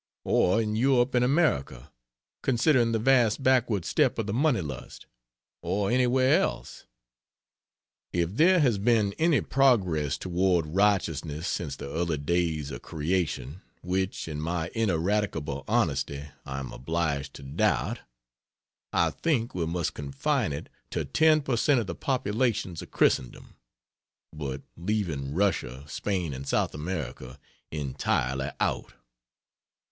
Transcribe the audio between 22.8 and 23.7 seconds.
of Christendom,